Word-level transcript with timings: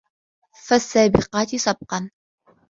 فَالسّابِقاتِ 0.67 1.55
سَبقًا 1.55 2.09